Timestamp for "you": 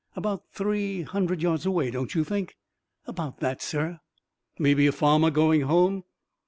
2.15-2.23